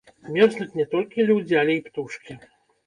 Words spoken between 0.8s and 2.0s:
толькі людзі, але і